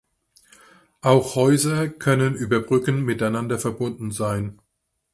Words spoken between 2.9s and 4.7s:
miteinander verbunden sein.